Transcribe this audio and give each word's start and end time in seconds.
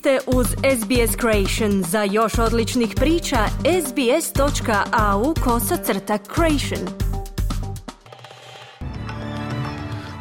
ste 0.00 0.18
uz 0.26 0.46
SBS 0.46 1.16
Creation. 1.20 1.82
Za 1.82 2.02
još 2.02 2.38
odličnih 2.38 2.92
priča, 2.96 3.46
sbs.au 3.86 5.34
kosacrta 5.44 6.18
creation. 6.34 6.88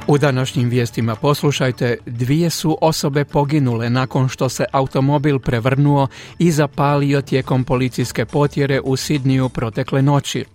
U 0.07 0.17
današnjim 0.17 0.69
vijestima 0.69 1.15
poslušajte, 1.15 1.97
dvije 2.05 2.49
su 2.49 2.77
osobe 2.81 3.25
poginule 3.25 3.89
nakon 3.89 4.29
što 4.29 4.49
se 4.49 4.65
automobil 4.71 5.39
prevrnuo 5.39 6.07
i 6.39 6.51
zapalio 6.51 7.21
tijekom 7.21 7.63
policijske 7.63 8.25
potjere 8.25 8.81
u 8.81 8.95
Sidniju 8.95 9.49
protekle 9.49 10.01
noći. 10.01 10.45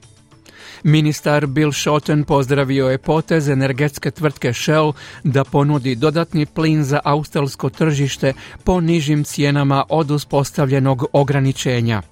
Ministar 0.83 1.47
Bill 1.47 1.73
Shorten 1.73 2.25
pozdravio 2.25 2.89
je 2.89 2.99
potez 2.99 3.49
energetske 3.49 4.11
tvrtke 4.11 4.53
Shell 4.53 4.93
da 5.25 5.45
ponudi 5.45 5.95
dodatni 5.95 6.47
plin 6.47 6.85
za 6.85 7.01
australsko 7.05 7.71
tržište 7.71 8.33
po 8.65 8.81
nižim 8.81 9.25
cijenama 9.25 9.85
od 9.89 10.11
uspostavljenog 10.11 11.05
ograničenja. 11.13 12.03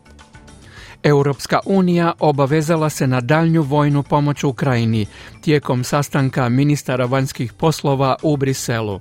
Europska 1.02 1.60
unija 1.64 2.12
obavezala 2.18 2.90
se 2.90 3.06
na 3.06 3.20
daljnju 3.20 3.62
vojnu 3.62 4.02
pomoć 4.02 4.44
Ukrajini 4.44 5.06
tijekom 5.40 5.84
sastanka 5.84 6.48
ministara 6.48 7.04
vanjskih 7.04 7.52
poslova 7.52 8.16
u 8.22 8.36
Briselu. 8.36 9.00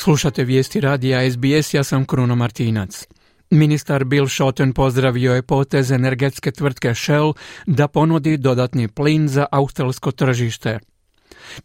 Slušate 0.00 0.44
vijesti 0.44 0.80
radija 0.80 1.30
SBS, 1.30 1.74
ja 1.74 1.84
sam 1.84 2.04
Kruno 2.04 2.36
Martinac. 2.36 3.06
Ministar 3.50 4.04
Bill 4.04 4.28
Shorten 4.28 4.72
pozdravio 4.72 5.34
je 5.34 5.42
potez 5.42 5.90
energetske 5.90 6.50
tvrtke 6.50 6.94
Shell 6.94 7.32
da 7.66 7.88
ponudi 7.88 8.36
dodatni 8.36 8.88
plin 8.88 9.28
za 9.28 9.46
australsko 9.52 10.10
tržište. 10.10 10.78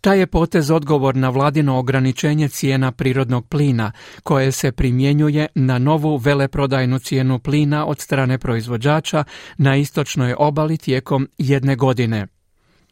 Taj 0.01 0.19
je 0.19 0.27
potez 0.27 0.71
odgovor 0.71 1.15
na 1.15 1.29
vladino 1.29 1.77
ograničenje 1.77 2.49
cijena 2.49 2.91
prirodnog 2.91 3.47
plina, 3.47 3.91
koje 4.23 4.51
se 4.51 4.71
primjenjuje 4.71 5.47
na 5.55 5.79
novu 5.79 6.17
veleprodajnu 6.17 6.99
cijenu 6.99 7.39
plina 7.39 7.85
od 7.85 7.99
strane 7.99 8.37
proizvođača 8.37 9.23
na 9.57 9.75
istočnoj 9.75 10.35
obali 10.37 10.77
tijekom 10.77 11.29
jedne 11.37 11.75
godine. 11.75 12.27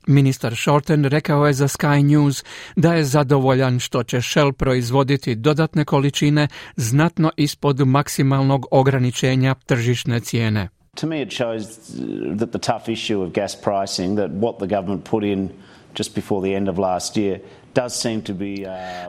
Ministar 0.07 0.55
Shorten 0.55 1.05
rekao 1.05 1.47
je 1.47 1.53
za 1.53 1.67
Sky 1.67 2.03
News 2.03 2.43
da 2.75 2.93
je 2.93 3.03
zadovoljan 3.03 3.79
što 3.79 4.03
će 4.03 4.21
Shell 4.21 4.51
proizvoditi 4.51 5.35
dodatne 5.35 5.85
količine 5.85 6.47
znatno 6.75 7.31
ispod 7.37 7.87
maksimalnog 7.87 8.65
ograničenja 8.71 9.55
tržišne 9.65 10.19
cijene. 10.19 10.69
To 10.95 11.07
me 11.07 11.21
it 11.21 11.31
shows 11.31 11.65
that 12.37 12.49
the 12.51 12.59
tough 12.59 12.89
issue 12.89 13.21
of 13.23 13.31
gas 13.33 13.55
pricing 13.55 14.17
that 14.17 14.31
what 14.31 14.57
the 14.57 14.75
government 14.75 15.09
put 15.09 15.23
in 15.23 15.49
just 15.99 16.15
before 16.15 16.49
the 16.49 16.57
end 16.57 16.69
of 16.69 16.77
last 16.77 17.17
year 17.17 17.39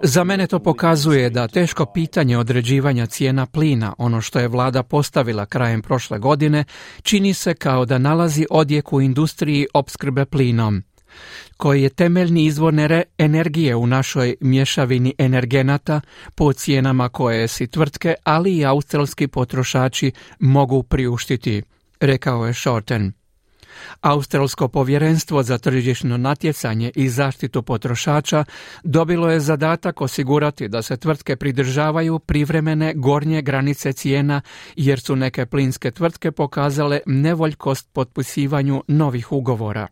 Za 0.03 0.25
mene 0.25 0.47
to 0.47 0.59
pokazuje 0.59 1.31
da 1.31 1.49
teško 1.49 1.87
pitanje 1.87 2.39
određivanja 2.39 3.07
cijena 3.07 3.47
plina, 3.47 3.95
ono 3.99 4.21
što 4.21 4.39
je 4.39 4.49
vlada 4.49 4.83
postavila 4.83 5.47
krajem 5.47 5.83
prošle 5.83 6.19
godine, 6.19 6.65
čini 7.03 7.35
se 7.35 7.55
kao 7.55 7.85
da 7.85 7.99
nalazi 7.99 8.47
odjek 8.51 8.93
u 8.93 9.01
industriji 9.01 9.67
opskrbe 9.75 10.25
plinom 10.25 10.83
koji 11.57 11.83
je 11.83 11.89
temeljni 11.89 12.45
izvor 12.45 12.75
energije 13.19 13.77
u 13.77 13.87
našoj 13.87 14.37
mješavini 14.41 15.15
energenata 15.19 16.01
po 16.35 16.53
cijenama 16.53 17.09
koje 17.09 17.49
si 17.49 17.67
tvrtke, 17.67 18.15
ali 18.25 18.57
i 18.57 18.65
australski 18.65 19.29
potrošači 19.29 20.13
mogu 20.39 20.83
priuštiti, 20.83 21.63
rekao 22.01 22.47
je 22.47 22.55
Shorten. 22.55 23.13
Australsko 24.01 24.69
povjerenstvo 24.69 25.43
za 25.43 25.59
tržišno 25.59 26.17
natjecanje 26.17 26.93
i 26.95 27.09
zaštitu 27.09 27.63
potrošača 27.63 28.45
dobilo 28.85 29.31
je 29.31 29.41
zadatak 29.41 30.01
osigurati 30.01 30.69
da 30.69 30.83
se 30.83 30.97
tvrtke 30.97 31.37
pridržavaju 31.37 32.19
privremene 32.19 32.93
gornje 32.97 33.43
granice 33.43 33.93
cijena 33.93 34.41
jer 34.77 35.01
su 35.01 35.17
neke 35.17 35.47
plinske 35.47 35.91
tvrtke 35.91 36.33
pokazale 36.33 37.01
nevoljkost 37.07 37.89
potpisivanju 37.93 38.85
novih 38.89 39.33
ugovora. 39.33 39.87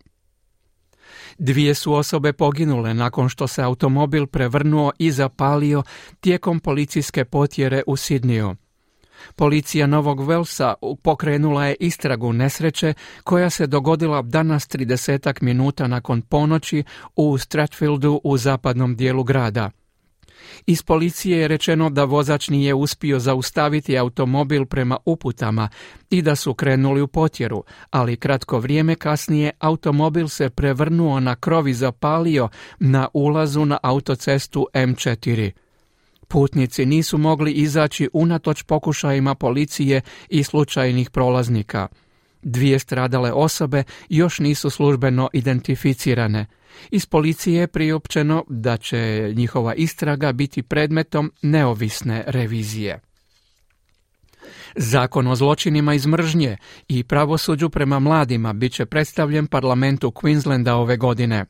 Dvije 1.39 1.75
su 1.75 1.93
osobe 1.93 2.33
poginule 2.33 2.95
nakon 2.95 3.29
što 3.29 3.47
se 3.47 3.63
automobil 3.63 4.27
prevrnuo 4.27 4.93
i 4.99 5.11
zapalio 5.11 5.83
tijekom 6.21 6.61
policijske 6.61 7.25
potjere 7.25 7.83
u 7.87 7.97
Sidniju. 7.97 8.57
Policija 9.37 9.87
Novog 9.87 10.29
Velsa 10.29 10.75
pokrenula 11.03 11.67
je 11.67 11.77
istragu 11.81 12.33
nesreće 12.33 12.95
koja 13.25 13.51
se 13.51 13.67
dogodila 13.67 14.23
danas 14.23 14.69
30 14.69 15.43
minuta 15.43 15.87
nakon 15.87 16.23
ponoći 16.23 16.85
u 17.17 17.39
Stratfieldu 17.39 18.21
u 18.25 18.37
zapadnom 18.37 18.97
dijelu 18.97 19.25
grada. 19.25 19.71
Iz 20.67 20.83
policije 20.83 21.39
je 21.39 21.49
rečeno 21.49 21.91
da 21.91 22.05
vozač 22.05 22.49
nije 22.49 22.75
uspio 22.75 23.19
zaustaviti 23.19 23.99
automobil 23.99 24.67
prema 24.67 24.97
uputama 25.05 25.69
i 26.11 26.23
da 26.23 26.37
su 26.37 26.55
krenuli 26.55 27.01
u 27.03 27.07
potjeru, 27.07 27.65
ali 27.91 28.17
kratko 28.17 28.59
vrijeme 28.59 28.95
kasnije 28.95 29.51
automobil 29.59 30.29
se 30.29 30.51
prevrnuo 30.51 31.21
na 31.21 31.37
krov 31.37 31.69
i 31.69 31.75
zapalio 31.75 32.49
na 32.79 33.09
ulazu 33.13 33.65
na 33.65 33.79
autocestu 33.83 34.67
M4. 34.75 35.51
Putnici 36.31 36.87
nisu 36.87 37.19
mogli 37.19 37.53
izaći 37.53 38.09
unatoč 38.13 38.63
pokušajima 38.63 39.35
policije 39.35 40.01
i 40.29 40.43
slučajnih 40.43 41.11
prolaznika. 41.11 41.89
Dvije 42.43 42.79
stradale 42.79 43.33
osobe 43.33 43.83
još 44.09 44.39
nisu 44.39 44.71
službeno 44.71 45.29
identificirane. 45.33 46.47
Iz 46.91 47.07
policije 47.07 47.61
je 47.61 47.67
priopćeno 47.67 48.45
da 48.49 48.77
će 48.77 49.33
njihova 49.37 49.75
istraga 49.75 50.33
biti 50.33 50.63
predmetom 50.63 51.33
neovisne 51.43 52.25
revizije. 52.27 53.01
Zakon 54.77 55.27
o 55.27 55.37
zločinima 55.37 55.95
iz 55.95 56.07
mržnje 56.07 56.57
i 56.89 57.05
pravosuđu 57.05 57.71
prema 57.71 57.99
mladima 57.99 58.53
bit 58.53 58.73
će 58.73 58.87
predstavljen 58.87 59.47
parlamentu 59.47 60.11
Queenslanda 60.11 60.71
ove 60.71 60.97
godine. 60.97 61.47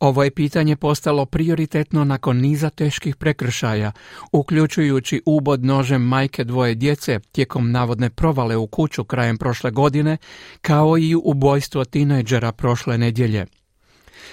Ovo 0.00 0.24
je 0.24 0.30
pitanje 0.30 0.76
postalo 0.76 1.24
prioritetno 1.26 2.04
nakon 2.04 2.36
niza 2.36 2.70
teških 2.70 3.16
prekršaja, 3.16 3.92
uključujući 4.32 5.22
ubod 5.26 5.64
nožem 5.64 6.02
majke 6.02 6.44
dvoje 6.44 6.74
djece 6.74 7.20
tijekom 7.32 7.70
navodne 7.70 8.10
provale 8.10 8.56
u 8.56 8.66
kuću 8.66 9.04
krajem 9.04 9.38
prošle 9.38 9.70
godine, 9.70 10.16
kao 10.60 10.98
i 10.98 11.14
ubojstvo 11.14 11.84
tinejdžera 11.84 12.52
prošle 12.52 12.98
nedjelje. 12.98 13.46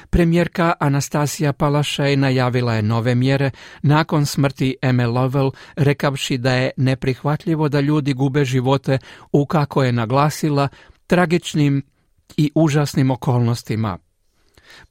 Premijerka 0.09 0.73
Anastasija 0.79 1.53
Palašej 1.53 2.17
najavila 2.17 2.73
je 2.73 2.81
nove 2.81 3.15
mjere 3.15 3.51
nakon 3.81 4.25
smrti 4.25 4.75
Eme 4.81 5.07
Lovell, 5.07 5.51
rekavši 5.75 6.37
da 6.37 6.53
je 6.53 6.71
neprihvatljivo 6.77 7.69
da 7.69 7.79
ljudi 7.79 8.13
gube 8.13 8.45
živote 8.45 8.97
u 9.31 9.45
kako 9.45 9.83
je 9.83 9.91
naglasila 9.91 10.67
tragičnim 11.07 11.83
i 12.37 12.51
užasnim 12.55 13.11
okolnostima. 13.11 13.97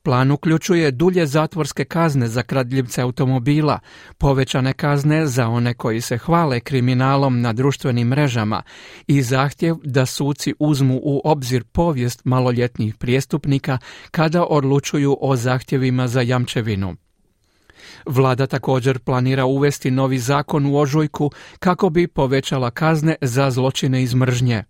Plan 0.02 0.30
uključuje 0.30 0.90
dulje 0.90 1.26
zatvorske 1.26 1.84
kazne 1.84 2.28
za 2.28 2.42
kradljivce 2.42 3.02
automobila, 3.02 3.78
povećane 4.18 4.72
kazne 4.72 5.26
za 5.26 5.48
one 5.48 5.74
koji 5.74 6.00
se 6.00 6.18
hvale 6.18 6.60
kriminalom 6.60 7.40
na 7.40 7.52
društvenim 7.52 8.08
mrežama 8.08 8.62
i 9.06 9.22
zahtjev 9.22 9.76
da 9.84 10.06
suci 10.06 10.54
uzmu 10.58 11.00
u 11.02 11.20
obzir 11.24 11.64
povijest 11.64 12.24
maloljetnih 12.24 12.94
prijestupnika 12.94 13.78
kada 14.10 14.44
odlučuju 14.44 15.18
o 15.20 15.36
zahtjevima 15.36 16.08
za 16.08 16.20
jamčevinu. 16.20 16.96
Vlada 18.06 18.46
također 18.46 18.98
planira 18.98 19.44
uvesti 19.44 19.90
novi 19.90 20.18
zakon 20.18 20.66
u 20.66 20.76
ožujku 20.76 21.30
kako 21.58 21.90
bi 21.90 22.08
povećala 22.08 22.70
kazne 22.70 23.16
za 23.20 23.50
zločine 23.50 24.02
iz 24.02 24.14
mržnje. 24.14 24.64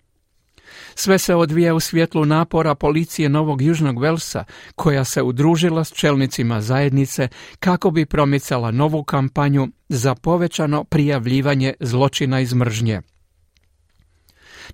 Sve 0.95 1.19
se 1.19 1.35
odvija 1.35 1.75
u 1.75 1.81
svjetlu 1.81 2.25
napora 2.25 2.75
policije 2.75 3.29
Novog 3.29 3.63
Južnog 3.63 4.01
Velsa, 4.01 4.45
koja 4.75 5.05
se 5.05 5.23
udružila 5.23 5.85
s 5.85 5.93
čelnicima 5.93 6.61
zajednice 6.61 7.29
kako 7.59 7.91
bi 7.91 8.07
promicala 8.07 8.71
novu 8.71 9.05
kampanju 9.05 9.69
za 9.89 10.15
povećano 10.15 10.85
prijavljivanje 10.85 11.75
zločina 11.81 12.41
iz 12.41 12.55
mržnje. 12.55 13.01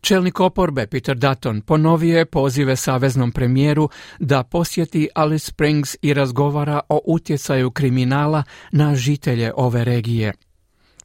Čelnik 0.00 0.40
oporbe 0.40 0.86
Peter 0.86 1.16
Dutton 1.16 1.60
ponovio 1.60 2.18
je 2.18 2.26
pozive 2.26 2.76
saveznom 2.76 3.32
premijeru 3.32 3.88
da 4.18 4.42
posjeti 4.42 5.08
Alice 5.14 5.46
Springs 5.46 5.96
i 6.02 6.14
razgovara 6.14 6.80
o 6.88 7.00
utjecaju 7.06 7.70
kriminala 7.70 8.42
na 8.72 8.94
žitelje 8.94 9.52
ove 9.56 9.84
regije. 9.84 10.32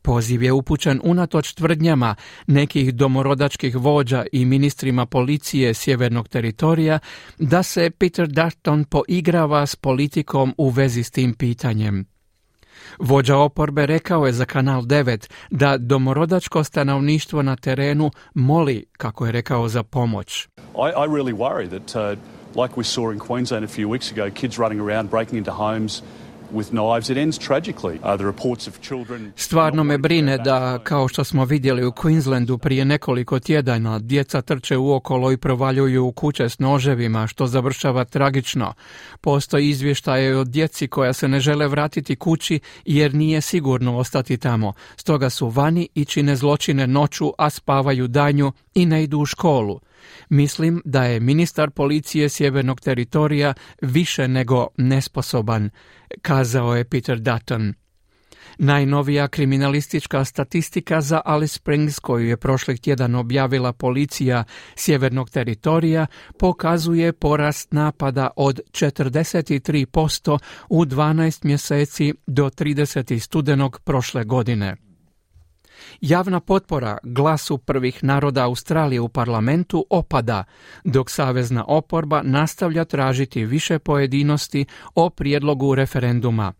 Poziv 0.01 0.43
je 0.43 0.51
upućen 0.51 1.01
unatoč 1.03 1.53
tvrdnjama 1.53 2.15
nekih 2.47 2.93
domorodačkih 2.95 3.75
vođa 3.75 4.25
i 4.31 4.45
ministrima 4.45 5.05
policije 5.05 5.73
sjevernog 5.73 6.27
teritorija 6.27 6.99
da 7.39 7.63
se 7.63 7.89
Peter 7.89 8.27
Dutton 8.27 8.83
poigrava 8.83 9.65
s 9.65 9.75
politikom 9.75 10.53
u 10.57 10.69
vezi 10.69 11.03
s 11.03 11.11
tim 11.11 11.33
pitanjem. 11.33 12.05
Vođa 12.99 13.37
oporbe 13.37 13.85
rekao 13.85 14.25
je 14.25 14.33
za 14.33 14.45
Kanal 14.45 14.81
9 14.81 15.29
da 15.49 15.77
domorodačko 15.77 16.63
stanovništvo 16.63 17.41
na 17.41 17.55
terenu 17.55 18.11
moli, 18.33 18.85
kako 18.97 19.25
je 19.25 19.31
rekao, 19.31 19.67
za 19.67 19.83
pomoć. 19.83 20.47
I, 20.57 20.91
I 20.97 21.07
really 21.07 21.33
worry 21.33 21.69
that, 21.69 21.95
uh... 21.95 22.19
like 22.55 22.75
we 22.75 22.83
saw 22.83 23.11
in 23.11 23.19
Queensland 23.19 23.63
a 23.63 23.67
few 23.67 23.87
weeks 23.87 24.11
ago, 24.11 24.29
kids 24.29 24.57
running 24.57 24.81
around, 24.81 25.09
breaking 25.09 25.37
into 25.37 25.51
homes, 25.51 26.01
Stvarno 29.35 29.83
me 29.83 29.97
brine 29.97 30.37
da, 30.37 30.79
kao 30.83 31.07
što 31.07 31.23
smo 31.23 31.45
vidjeli 31.45 31.85
u 31.85 31.91
Queenslandu 31.91 32.57
prije 32.57 32.85
nekoliko 32.85 33.39
tjedana, 33.39 33.99
djeca 33.99 34.41
trče 34.41 34.77
uokolo 34.77 35.31
i 35.31 35.37
provaljuju 35.37 36.05
u 36.05 36.11
kuće 36.11 36.49
s 36.49 36.59
noževima, 36.59 37.27
što 37.27 37.47
završava 37.47 38.05
tragično. 38.05 38.73
Postoji 39.21 39.69
izvještaje 39.69 40.37
od 40.37 40.47
djeci 40.47 40.87
koja 40.87 41.13
se 41.13 41.27
ne 41.27 41.39
žele 41.39 41.67
vratiti 41.67 42.15
kući 42.15 42.59
jer 42.85 43.13
nije 43.15 43.41
sigurno 43.41 43.97
ostati 43.97 44.37
tamo. 44.37 44.73
Stoga 44.95 45.29
su 45.29 45.47
vani 45.47 45.87
i 45.95 46.05
čine 46.05 46.35
zločine 46.35 46.87
noću, 46.87 47.31
a 47.37 47.49
spavaju 47.49 48.07
danju 48.07 48.51
i 48.73 48.85
ne 48.85 49.03
idu 49.03 49.19
u 49.19 49.25
školu. 49.25 49.79
Mislim 50.29 50.81
da 50.85 51.03
je 51.03 51.19
ministar 51.19 51.69
policije 51.69 52.29
sjevernog 52.29 52.81
teritorija 52.81 53.53
više 53.81 54.27
nego 54.27 54.67
nesposoban, 54.77 55.69
kazao 56.21 56.75
je 56.75 56.83
Peter 56.83 57.19
Dutton. 57.19 57.73
Najnovija 58.57 59.27
kriminalistička 59.27 60.25
statistika 60.25 61.01
za 61.01 61.21
Alice 61.25 61.53
Springs 61.53 61.99
koju 61.99 62.27
je 62.27 62.37
prošli 62.37 62.77
tjedan 62.77 63.15
objavila 63.15 63.73
policija 63.73 64.43
sjevernog 64.75 65.29
teritorija 65.29 66.07
pokazuje 66.39 67.13
porast 67.13 67.71
napada 67.71 68.29
od 68.35 68.59
43% 68.71 70.39
u 70.69 70.85
12 70.85 71.45
mjeseci 71.45 72.13
do 72.27 72.49
30. 72.49 73.19
studenog 73.19 73.79
prošle 73.83 74.23
godine. 74.23 74.90
Javna 76.01 76.39
potpora 76.39 76.97
glasu 77.03 77.57
prvih 77.57 78.03
naroda 78.03 78.45
Australije 78.45 79.01
u 79.01 79.09
parlamentu 79.09 79.85
opada, 79.89 80.43
dok 80.83 81.09
savezna 81.09 81.65
oporba 81.67 82.21
nastavlja 82.23 82.85
tražiti 82.85 83.45
više 83.45 83.79
pojedinosti 83.79 84.65
o 84.95 85.09
prijedlogu 85.09 85.75
referenduma. 85.75 86.53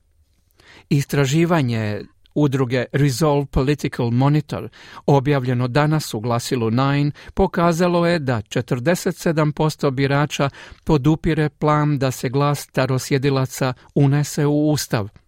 Istraživanje 0.90 2.02
udruge 2.36 2.86
Resolve 2.94 3.46
Political 3.46 4.10
Monitor, 4.10 4.70
objavljeno 5.06 5.68
danas 5.68 6.14
u 6.14 6.20
glasilu 6.20 6.70
Nine, 6.72 7.12
pokazalo 7.34 8.08
je 8.08 8.20
da 8.20 8.42
47% 8.42 9.92
birača 9.92 10.50
podupire 10.84 11.50
plan 11.50 12.00
da 12.00 12.12
se 12.12 12.30
glas 12.30 12.60
starosjedilaca 12.60 13.74
unese 13.96 14.46
u 14.46 14.72
Ustav– 14.72 15.10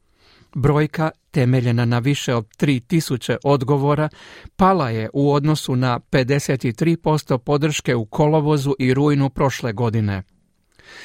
Brojka, 0.56 1.12
temeljena 1.32 1.86
na 1.86 2.00
više 2.00 2.36
od 2.36 2.48
3000 2.58 3.38
odgovora, 3.44 4.10
pala 4.56 4.90
je 4.90 5.10
u 5.14 5.34
odnosu 5.34 5.76
na 5.76 6.00
53% 6.00 7.38
podrške 7.38 7.96
u 7.96 8.06
kolovozu 8.06 8.76
i 8.80 8.94
rujnu 8.94 9.30
prošle 9.30 9.74
godine. 9.74 10.24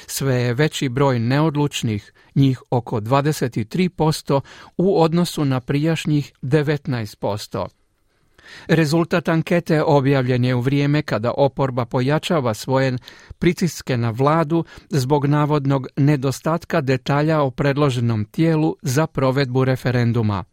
Sve 0.07 0.35
je 0.35 0.53
veći 0.53 0.89
broj 0.89 1.19
neodlučnih, 1.19 2.13
njih 2.35 2.61
oko 2.69 2.99
23% 2.99 4.41
u 4.77 5.01
odnosu 5.01 5.45
na 5.45 5.59
prijašnjih 5.59 6.33
19%. 6.41 7.78
Rezultat 8.67 9.29
ankete 9.29 9.83
objavljen 9.83 10.45
je 10.45 10.55
u 10.55 10.61
vrijeme 10.61 11.01
kada 11.01 11.31
oporba 11.37 11.85
pojačava 11.85 12.53
svoje 12.53 12.97
pritiske 13.39 13.97
na 13.97 14.09
vladu 14.09 14.63
zbog 14.89 15.25
navodnog 15.25 15.87
nedostatka 15.97 16.81
detalja 16.81 17.41
o 17.41 17.51
predloženom 17.51 18.25
tijelu 18.25 18.75
za 18.81 19.07
provedbu 19.07 19.65
referenduma. 19.65 20.43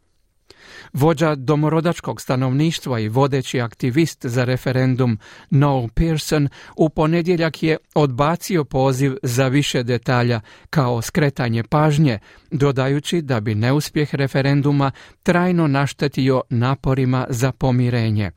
Vođa 0.92 1.34
domorodačkog 1.34 2.20
stanovništva 2.20 3.00
i 3.00 3.08
vodeći 3.08 3.60
aktivist 3.60 4.26
za 4.26 4.44
referendum 4.44 5.18
Noel 5.50 5.88
Pearson 5.94 6.48
u 6.76 6.88
ponedjeljak 6.88 7.62
je 7.62 7.76
odbacio 7.94 8.64
poziv 8.64 9.16
za 9.22 9.48
više 9.48 9.82
detalja 9.82 10.40
kao 10.70 11.02
skretanje 11.02 11.62
pažnje, 11.62 12.18
dodajući 12.50 13.22
da 13.22 13.40
bi 13.40 13.54
neuspjeh 13.54 14.14
referenduma 14.14 14.90
trajno 15.22 15.66
naštetio 15.66 16.42
naporima 16.50 17.26
za 17.30 17.52
pomirenje. 17.52 18.30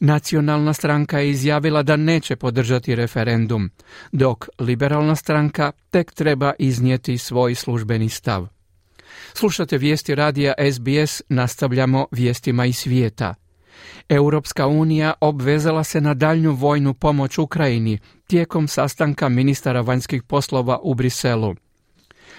Nacionalna 0.00 0.72
stranka 0.72 1.18
je 1.18 1.30
izjavila 1.30 1.82
da 1.82 1.96
neće 1.96 2.36
podržati 2.36 2.94
referendum, 2.94 3.70
dok 4.12 4.48
liberalna 4.58 5.16
stranka 5.16 5.72
tek 5.90 6.12
treba 6.12 6.52
iznijeti 6.58 7.18
svoj 7.18 7.54
službeni 7.54 8.08
stav. 8.08 8.55
Slušate 9.34 9.78
vijesti 9.78 10.14
radija 10.14 10.54
SBS, 10.72 11.22
nastavljamo 11.28 12.06
vijestima 12.10 12.66
iz 12.66 12.76
svijeta. 12.76 13.34
Europska 14.08 14.66
unija 14.66 15.14
obvezala 15.20 15.84
se 15.84 16.00
na 16.00 16.14
daljnju 16.14 16.52
vojnu 16.52 16.94
pomoć 16.94 17.38
Ukrajini 17.38 17.98
tijekom 18.26 18.68
sastanka 18.68 19.28
ministara 19.28 19.80
vanjskih 19.80 20.22
poslova 20.22 20.78
u 20.82 20.94
Briselu. 20.94 21.54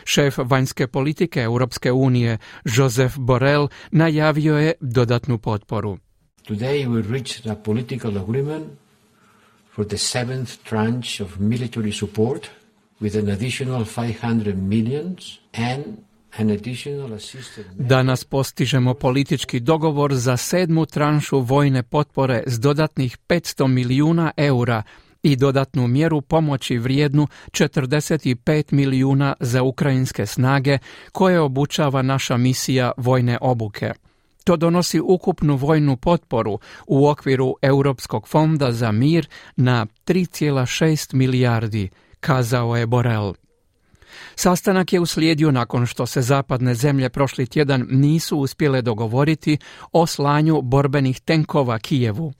Šef 0.03 0.38
vanjske 0.38 0.88
politike 0.88 1.41
Europske 1.41 1.91
unije, 1.91 2.38
Josef 2.65 3.18
Borrell, 3.18 3.68
najavio 3.91 4.57
je 4.57 4.73
dodatnu 4.80 5.38
potporu. 5.38 5.97
Today 6.47 6.88
we 6.88 7.12
reached 7.12 7.51
a 7.51 7.56
political 7.56 8.18
agreement 8.18 8.68
for 9.75 9.88
the 9.88 9.97
seventh 9.97 10.51
tranche 10.69 11.23
of 11.23 11.39
military 11.39 11.91
support 11.91 12.50
with 13.01 13.19
an 13.19 13.30
additional 13.30 13.85
500 13.85 14.56
millions 14.56 15.39
and 15.53 15.83
Danas 17.75 18.24
postižemo 18.24 18.94
politički 18.94 19.59
dogovor 19.59 20.15
za 20.15 20.38
sedmu 20.38 20.85
tranšu 20.85 21.39
vojne 21.39 21.83
potpore 21.83 22.44
s 22.45 22.59
dodatnih 22.59 23.18
500 23.27 23.68
milijuna 23.68 24.31
eura 24.38 24.83
i 25.24 25.35
dodatnu 25.35 25.88
mjeru 25.88 26.21
pomoći 26.21 26.77
vrijednu 26.77 27.27
45 27.51 28.74
milijuna 28.74 29.33
za 29.39 29.63
ukrajinske 29.63 30.25
snage 30.25 30.77
koje 31.12 31.39
obučava 31.39 32.01
naša 32.01 32.38
misija 32.38 32.91
vojne 32.97 33.38
obuke. 33.41 33.94
To 34.44 34.57
donosi 34.57 35.00
ukupnu 35.00 35.56
vojnu 35.56 35.97
potporu 35.97 36.59
u 36.88 37.07
okviru 37.07 37.56
Europskog 37.62 38.27
fonda 38.27 38.71
za 38.71 38.91
mir 38.91 39.27
na 39.56 39.85
3,6 40.06 41.13
milijardi, 41.13 41.89
kazao 42.19 42.77
je 42.77 42.85
Borel. 42.85 43.33
Sastanak 44.36 44.94
je 44.94 45.00
uslijedio 45.00 45.51
nakon 45.51 45.86
što 45.86 46.06
se 46.06 46.21
zapadne 46.21 46.75
zemlje 46.75 47.09
prošli 47.09 47.48
tjedan 47.48 47.88
nisu 47.89 48.38
uspjele 48.38 48.81
dogovoriti 48.81 49.57
o 49.92 50.07
slanju 50.07 50.62
borbenih 50.62 51.19
tenkova 51.19 51.80
Kijevu. 51.80 52.33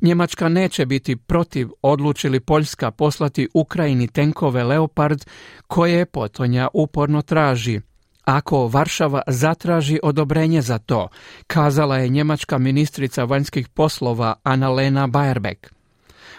Njemačka 0.00 0.48
neće 0.48 0.86
biti 0.86 1.16
protiv 1.16 1.68
odlučili 1.82 2.40
Poljska 2.40 2.90
poslati 2.90 3.48
Ukrajini 3.54 4.08
tenkove 4.08 4.64
Leopard 4.64 5.24
koje 5.66 6.06
Potonja 6.06 6.68
uporno 6.74 7.22
traži. 7.22 7.80
Ako 8.24 8.68
Varšava 8.68 9.22
zatraži 9.26 10.00
odobrenje 10.02 10.62
za 10.62 10.78
to, 10.78 11.08
kazala 11.46 11.96
je 11.98 12.08
njemačka 12.08 12.58
ministrica 12.58 13.24
vanjskih 13.24 13.68
poslova 13.68 14.34
Annalena 14.42 15.06
Baerbeck. 15.06 15.79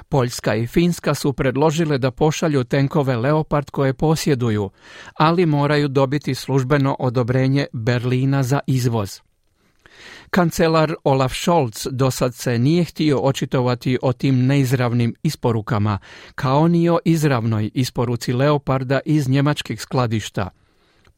Poljska 0.10 0.56
i 0.56 0.68
Finska 0.68 1.16
su 1.16 1.34
predložile 1.34 1.98
da 1.98 2.12
pošalju 2.12 2.64
tenkove 2.64 3.18
Leopard 3.18 3.70
koje 3.70 3.94
posjeduju, 3.94 4.70
ali 5.14 5.46
moraju 5.46 5.88
dobiti 5.88 6.36
službeno 6.36 6.96
odobrenje 7.00 7.66
Berlina 7.74 8.44
za 8.44 8.60
izvoz. 8.68 9.20
Kancelar 10.30 10.96
Olaf 11.04 11.34
Scholz 11.34 11.88
dosad 11.92 12.36
se 12.36 12.60
nije 12.60 12.84
htio 12.84 13.20
očitovati 13.20 13.98
o 14.02 14.14
tim 14.14 14.46
neizravnim 14.46 15.16
isporukama, 15.24 16.00
kao 16.36 16.68
ni 16.68 16.90
o 16.90 17.00
izravnoj 17.06 17.72
isporuci 17.74 18.34
Leoparda 18.34 19.00
iz 19.06 19.30
njemačkih 19.30 19.82
skladišta– 19.82 20.50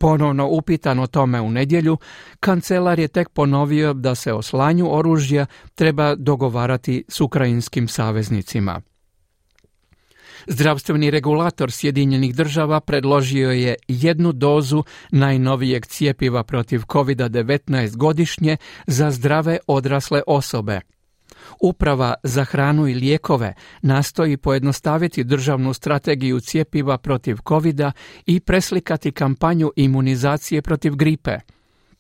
Ponovno 0.04 0.48
upitan 0.48 1.00
o 1.00 1.08
tome 1.08 1.42
u 1.42 1.52
nedjelju, 1.52 1.98
kancelar 2.40 3.00
je 3.00 3.08
tek 3.08 3.30
ponovio 3.30 3.94
da 3.94 4.16
se 4.16 4.34
o 4.34 4.42
slanju 4.42 4.96
oružja 4.96 5.46
treba 5.76 6.16
dogovarati 6.16 7.04
s 7.08 7.22
ukrajinskim 7.22 7.88
saveznicima. 7.88 8.82
Zdravstveni 10.48 11.12
regulator 11.12 11.72
Sjedinjenih 11.72 12.36
država 12.36 12.80
predložio 12.80 13.52
je 13.52 13.76
jednu 13.88 14.32
dozu 14.32 14.84
najnovijeg 15.12 15.86
cijepiva 15.86 16.44
protiv 16.44 16.82
COVID-19 16.82 17.96
godišnje 17.98 18.58
za 18.88 19.12
zdrave 19.12 19.58
odrasle 19.68 20.22
osobe– 20.28 20.80
Uprava 21.62 22.14
za 22.24 22.44
hranu 22.44 22.88
i 22.88 22.94
lijekove 22.94 23.54
nastoji 23.82 24.38
pojednostaviti 24.38 25.24
državnu 25.24 25.74
strategiju 25.74 26.40
cijepiva 26.40 26.98
protiv 26.98 27.38
covida 27.48 27.92
i 28.26 28.40
preslikati 28.40 29.12
kampanju 29.12 29.72
imunizacije 29.76 30.62
protiv 30.62 30.96
gripe. 30.96 31.40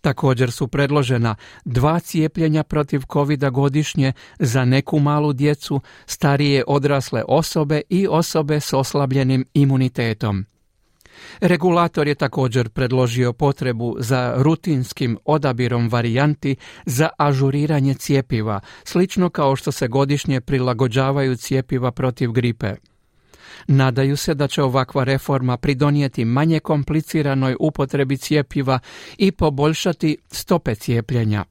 Također 0.01 0.51
su 0.51 0.67
predložena 0.67 1.36
dva 1.65 2.00
cijepljenja 2.00 2.63
protiv 2.63 3.01
covida 3.13 3.50
godišnje 3.50 4.13
za 4.39 4.65
neku 4.65 5.00
malu 5.00 5.33
djecu, 5.33 5.81
starije 6.05 6.63
odrasle 6.67 7.24
osobe 7.27 7.81
i 7.89 8.07
osobe 8.07 8.60
s 8.60 8.74
oslabljenim 8.74 9.45
imunitetom. 9.53 10.45
Regulator 11.41 12.08
je 12.08 12.15
također 12.15 12.70
predložio 12.70 13.34
potrebu 13.34 13.96
za 14.00 14.34
rutinskim 14.38 15.17
odabirom 15.25 15.89
varijanti 15.89 16.55
za 16.86 17.10
ažuriranje 17.17 17.93
cijepiva, 17.93 18.60
slično 18.84 19.29
kao 19.29 19.55
što 19.55 19.72
se 19.72 19.88
godišnje 19.88 20.41
prilagođavaju 20.41 21.36
cijepiva 21.36 21.91
protiv 21.91 22.32
gripe. 22.32 22.75
Nadaju 23.67 24.17
se 24.17 24.34
da 24.34 24.48
će 24.48 24.63
ovakva 24.63 25.03
reforma 25.03 25.58
pridonijeti 25.58 26.25
manje 26.25 26.60
kompliciranoj 26.60 27.55
upotrebi 27.60 28.17
cijepiva 28.17 28.79
i 29.17 29.32
poboljšati 29.32 30.17
stope 30.32 30.75
cijepljenja 30.75 31.43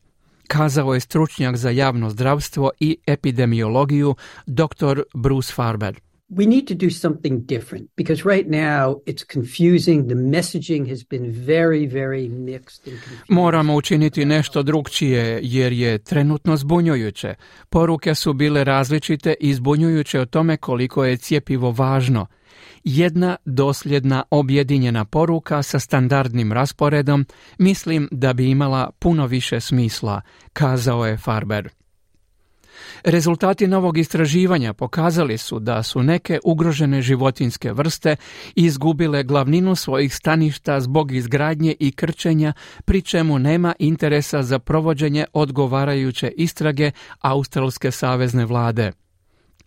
kazao 0.52 0.94
je 0.94 1.00
stručnjak 1.00 1.56
za 1.56 1.70
javno 1.70 2.10
zdravstvo 2.10 2.70
i 2.80 2.96
epidemiologiju 3.06 4.14
dr. 4.46 5.02
Bruce 5.14 5.52
Farber. 5.52 6.00
We 6.36 6.46
need 6.46 6.66
to 6.66 6.74
do 6.74 6.90
something 6.90 7.46
different 7.46 7.90
because 7.96 8.24
right 8.24 8.48
now 8.48 9.00
it's 9.06 9.24
confusing. 9.32 10.08
The 10.08 10.14
messaging 10.14 10.88
has 10.88 11.04
been 11.04 11.30
very, 11.46 11.86
very 11.86 12.28
mixed 12.28 12.86
and 12.86 12.98
Moramo 13.28 13.74
učiniti 13.74 14.24
nešto 14.24 14.62
drugčije 14.62 15.40
jer 15.42 15.72
je 15.72 15.98
trenutno 15.98 16.56
zbunjujuće. 16.56 17.34
Poruke 17.68 18.14
su 18.14 18.32
bile 18.32 18.64
različite 18.64 19.34
i 19.40 19.54
zbunjujuće 19.54 20.20
o 20.20 20.26
tome 20.26 20.56
koliko 20.56 21.04
je 21.04 21.16
cijepivo 21.16 21.70
važno. 21.70 22.26
Jedna 22.84 23.36
dosljedna 23.44 24.22
objedinjena 24.30 25.04
poruka 25.04 25.62
sa 25.62 25.78
standardnim 25.78 26.52
rasporedom 26.52 27.26
mislim 27.58 28.08
da 28.10 28.32
bi 28.32 28.50
imala 28.50 28.90
puno 28.98 29.26
više 29.26 29.60
smisla, 29.60 30.20
kazao 30.52 31.06
je 31.06 31.16
Farber. 31.16 31.81
Rezultati 33.04 33.66
novog 33.66 33.98
istraživanja 33.98 34.72
pokazali 34.72 35.38
su 35.38 35.58
da 35.58 35.82
su 35.82 36.02
neke 36.02 36.38
ugrožene 36.44 37.02
životinske 37.02 37.72
vrste 37.72 38.16
izgubile 38.54 39.22
glavninu 39.22 39.74
svojih 39.74 40.14
staništa 40.14 40.80
zbog 40.80 41.12
izgradnje 41.12 41.74
i 41.78 41.92
krčenja, 41.92 42.52
pri 42.84 43.02
čemu 43.02 43.38
nema 43.38 43.74
interesa 43.78 44.42
za 44.42 44.58
provođenje 44.58 45.24
odgovarajuće 45.32 46.32
istrage 46.36 46.90
Australske 47.20 47.90
savezne 47.90 48.44
vlade. 48.44 49.01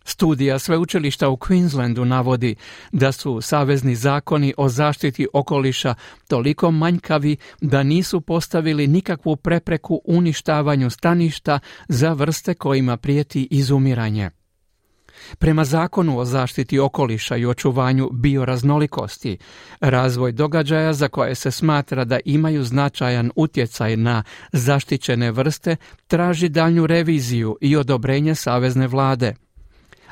Studija 0.08 0.58
sveučilišta 0.58 1.28
u 1.28 1.36
Queenslandu 1.36 2.04
navodi 2.04 2.56
da 2.92 3.12
su 3.12 3.40
savezni 3.40 3.94
zakoni 3.94 4.54
o 4.56 4.68
zaštiti 4.68 5.26
okoliša 5.32 5.94
toliko 6.28 6.70
manjkavi 6.70 7.36
da 7.60 7.82
nisu 7.82 8.20
postavili 8.20 8.86
nikakvu 8.86 9.36
prepreku 9.36 10.00
uništavanju 10.04 10.90
staništa 10.90 11.58
za 11.88 12.12
vrste 12.12 12.54
kojima 12.54 12.96
prijeti 12.96 13.48
izumiranje. 13.50 14.30
Prema 15.38 15.64
zakonu 15.64 16.18
o 16.18 16.24
zaštiti 16.24 16.78
okoliša 16.78 17.36
i 17.36 17.46
očuvanju 17.46 18.08
bioraznolikosti, 18.12 19.38
razvoj 19.80 20.32
događaja 20.32 20.92
za 20.92 21.08
koje 21.08 21.34
se 21.34 21.50
smatra 21.50 22.04
da 22.04 22.18
imaju 22.24 22.64
značajan 22.64 23.30
utjecaj 23.36 23.96
na 23.96 24.22
zaštićene 24.52 25.30
vrste 25.30 25.76
traži 26.06 26.48
daljnju 26.48 26.86
reviziju 26.86 27.56
i 27.60 27.76
odobrenje 27.76 28.34
savezne 28.34 28.86
vlade– 28.86 29.34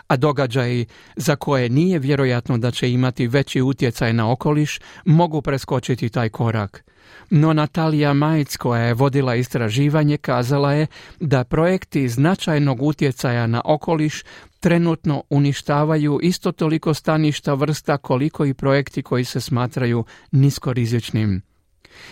a 0.08 0.16
događaji 0.16 0.86
za 1.16 1.36
koje 1.36 1.68
nije 1.68 1.98
vjerojatno 1.98 2.58
da 2.58 2.70
će 2.70 2.92
imati 2.92 3.26
veći 3.26 3.62
utjecaj 3.62 4.12
na 4.12 4.32
okoliš 4.32 4.80
mogu 5.04 5.42
preskočiti 5.42 6.08
taj 6.08 6.28
korak. 6.28 6.84
No 7.30 7.52
Natalija 7.52 8.12
Majc 8.12 8.56
koja 8.56 8.82
je 8.82 8.94
vodila 8.94 9.34
istraživanje 9.34 10.16
kazala 10.16 10.72
je 10.72 10.86
da 11.20 11.44
projekti 11.44 12.08
značajnog 12.08 12.82
utjecaja 12.82 13.46
na 13.46 13.62
okoliš 13.64 14.22
trenutno 14.60 15.22
uništavaju 15.30 16.18
isto 16.22 16.52
toliko 16.52 16.94
staništa 16.94 17.54
vrsta 17.54 17.96
koliko 17.96 18.44
i 18.44 18.54
projekti 18.54 19.02
koji 19.02 19.24
se 19.24 19.40
smatraju 19.40 20.04
niskorizičnim. 20.32 21.53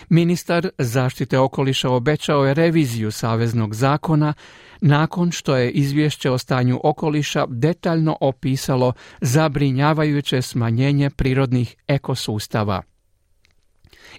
Ministar 0.09 0.69
zaštite 0.77 1.39
okoliša 1.39 1.89
obećao 1.89 2.45
je 2.45 2.53
reviziju 2.53 3.11
saveznog 3.11 3.75
zakona 3.75 4.33
nakon 4.81 5.31
što 5.31 5.55
je 5.55 5.71
izvješće 5.71 6.31
o 6.31 6.37
stanju 6.37 6.79
okoliša 6.83 7.45
detaljno 7.49 8.17
opisalo 8.21 8.93
zabrinjavajuće 9.21 10.41
smanjenje 10.41 11.09
prirodnih 11.09 11.75
ekosustava. 11.87 12.92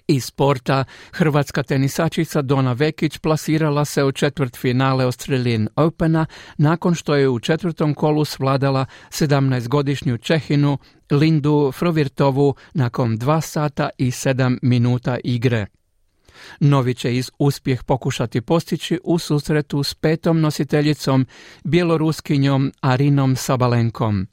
Iz 0.07 0.25
sporta 0.25 0.83
hrvatska 1.11 1.63
tenisačica 1.63 2.41
Dona 2.41 2.73
Vekić 2.73 3.17
plasirala 3.17 3.85
se 3.85 4.03
u 4.03 4.11
četvrt 4.11 4.57
finale 4.57 5.03
Australian 5.03 5.67
Opena 5.75 6.25
nakon 6.57 6.95
što 6.95 7.15
je 7.15 7.29
u 7.29 7.39
četvrtom 7.39 7.93
kolu 7.93 8.25
svladala 8.25 8.85
17-godišnju 9.09 10.17
Čehinu 10.17 10.77
Lindu 11.11 11.71
Frovirtovu 11.71 12.55
nakon 12.73 13.17
2 13.17 13.41
sata 13.41 13.89
i 13.97 14.11
7 14.11 14.57
minuta 14.61 15.17
igre. 15.23 15.65
Novi 16.59 16.93
će 16.93 17.15
iz 17.15 17.31
uspjeh 17.39 17.83
pokušati 17.83 18.41
postići 18.41 18.99
u 19.03 19.19
susretu 19.19 19.83
s 19.83 19.93
petom 19.93 20.41
nositeljicom, 20.41 21.27
bjeloruskinjom 21.63 22.71
Arinom 22.81 23.35
Sabalenkom. 23.35 24.27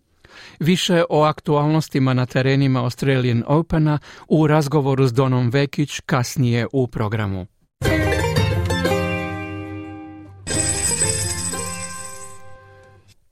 Više 0.59 1.05
o 1.11 1.23
aktualnostima 1.23 2.15
na 2.15 2.27
terenima 2.27 2.83
Australian 2.83 3.43
Opena 3.47 3.99
u 4.29 4.47
razgovoru 4.47 5.07
s 5.07 5.13
Donom 5.13 5.51
Vekić 5.51 6.01
kasnije 6.01 6.67
u 6.73 6.87
programu. 6.87 7.47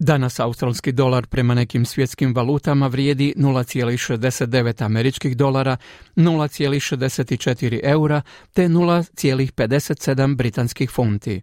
Danas 0.03 0.41
australski 0.41 0.93
dolar 0.93 1.27
prema 1.27 1.55
nekim 1.55 1.85
svjetskim 1.85 2.35
valutama 2.35 2.87
vrijedi 2.87 3.35
0,69 3.37 4.85
američkih 4.85 5.37
dolara, 5.37 5.77
0,64 6.17 7.81
eura 7.83 8.23
te 8.53 8.69
0,57 8.69 10.37
britanskih 10.37 10.91
funti. 10.91 11.43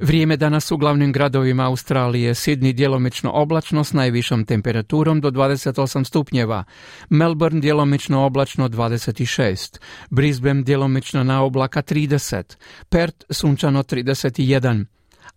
Vrijeme 0.00 0.36
danas 0.36 0.70
u 0.70 0.76
glavnim 0.76 1.12
gradovima 1.12 1.66
Australije, 1.66 2.34
Sidni 2.34 2.72
djelomično 2.72 3.30
oblačno 3.30 3.84
s 3.84 3.92
najvišom 3.92 4.44
temperaturom 4.44 5.20
do 5.20 5.30
28 5.30 6.04
stupnjeva, 6.04 6.64
Melbourne 7.10 7.60
djelomično 7.60 8.24
oblačno 8.24 8.68
26, 8.68 9.78
Brisbane 10.10 10.62
djelomično 10.62 11.24
na 11.24 11.42
oblaka 11.42 11.82
30, 11.82 12.56
Perth 12.88 13.24
sunčano 13.30 13.82
31, 13.82 14.84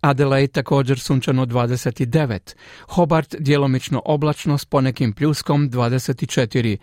Adelaide 0.02 0.52
također 0.52 1.00
sunčano 1.00 1.46
29, 1.46 2.56
Hobart 2.88 3.36
djelomično 3.40 4.02
oblačno 4.06 4.58
s 4.58 4.66
ponekim 4.66 5.14
pljuskom 5.14 5.70
24, 5.70 6.78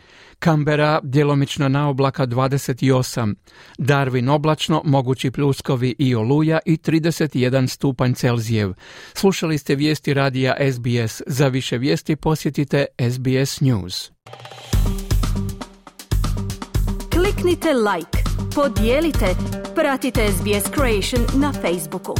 Canberra 0.44 1.00
djelomično 1.02 1.68
na 1.68 1.88
oblaka 1.88 2.26
28, 2.26 3.34
Darwin 3.78 4.30
oblačno, 4.30 4.82
mogući 4.84 5.30
pljuskovi 5.30 5.94
i 5.98 6.14
oluja 6.14 6.58
i 6.66 6.76
31 6.76 7.66
stupanj 7.68 8.14
Celzijev. 8.14 8.72
Slušali 9.14 9.58
ste 9.58 9.74
vijesti 9.74 10.14
radija 10.14 10.56
SBS. 10.72 11.22
Za 11.26 11.48
više 11.48 11.78
vijesti 11.78 12.16
posjetite 12.16 12.86
SBS 13.10 13.60
News. 13.60 14.10
Kliknite 17.10 17.68
like, 17.72 18.18
podijelite, 18.54 19.26
pratite 19.74 20.28
SBS 20.28 20.70
Creation 20.74 21.40
na 21.40 21.52
Facebooku. 21.52 22.14